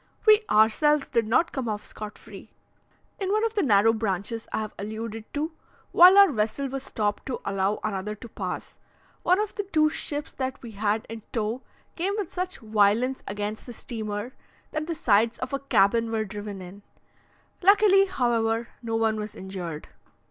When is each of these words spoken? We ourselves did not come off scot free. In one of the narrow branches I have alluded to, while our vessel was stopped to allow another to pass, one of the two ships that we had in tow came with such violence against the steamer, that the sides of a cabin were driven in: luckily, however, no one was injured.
We 0.25 0.41
ourselves 0.49 1.09
did 1.11 1.27
not 1.27 1.51
come 1.51 1.69
off 1.69 1.85
scot 1.85 2.17
free. 2.17 2.49
In 3.19 3.31
one 3.31 3.45
of 3.45 3.53
the 3.53 3.61
narrow 3.61 3.93
branches 3.93 4.47
I 4.51 4.61
have 4.61 4.73
alluded 4.79 5.31
to, 5.35 5.51
while 5.91 6.17
our 6.17 6.31
vessel 6.31 6.67
was 6.69 6.81
stopped 6.81 7.27
to 7.27 7.39
allow 7.45 7.77
another 7.83 8.15
to 8.15 8.27
pass, 8.27 8.79
one 9.21 9.39
of 9.39 9.53
the 9.53 9.61
two 9.61 9.89
ships 9.91 10.31
that 10.33 10.59
we 10.63 10.71
had 10.71 11.05
in 11.07 11.21
tow 11.31 11.61
came 11.95 12.15
with 12.17 12.33
such 12.33 12.57
violence 12.57 13.21
against 13.27 13.67
the 13.67 13.73
steamer, 13.73 14.33
that 14.71 14.87
the 14.87 14.95
sides 14.95 15.37
of 15.37 15.53
a 15.53 15.59
cabin 15.59 16.09
were 16.09 16.25
driven 16.25 16.63
in: 16.63 16.81
luckily, 17.61 18.05
however, 18.07 18.69
no 18.81 18.95
one 18.95 19.17
was 19.17 19.35
injured. 19.35 19.89